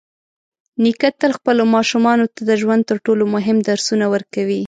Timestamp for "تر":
2.89-2.97